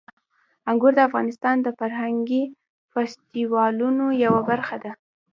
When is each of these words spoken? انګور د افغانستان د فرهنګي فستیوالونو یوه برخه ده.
انګور 0.69 0.93
د 0.95 0.99
افغانستان 1.09 1.55
د 1.61 1.67
فرهنګي 1.79 2.43
فستیوالونو 2.91 4.05
یوه 4.23 4.41
برخه 4.49 4.75
ده. 4.83 4.91